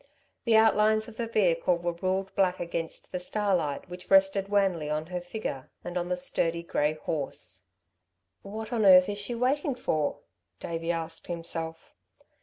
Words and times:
The 0.45 0.55
outlines 0.55 1.07
of 1.07 1.17
the 1.17 1.27
vehicle 1.27 1.77
were 1.77 1.93
ruled 1.93 2.33
black 2.33 2.59
against 2.59 3.11
the 3.11 3.19
starlight 3.19 3.87
which 3.87 4.09
rested 4.09 4.49
wanly 4.49 4.89
on 4.89 5.05
her 5.05 5.21
figure 5.21 5.69
and 5.83 5.95
on 5.95 6.09
the 6.09 6.17
sturdy, 6.17 6.63
grey 6.63 6.93
horse. 6.93 7.65
"What 8.41 8.73
on 8.73 8.83
earth 8.83 9.09
is 9.09 9.19
she 9.19 9.35
waiting 9.35 9.75
for?" 9.75 10.21
Davey 10.59 10.91
asked 10.91 11.27
himself. 11.27 11.93